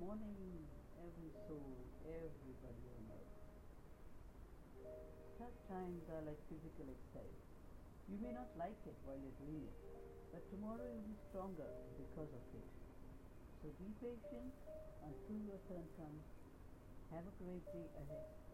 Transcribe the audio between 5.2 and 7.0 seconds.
Tough times are like physical